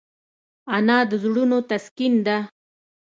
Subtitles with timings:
[0.75, 2.37] انا د زړونو تسکین ده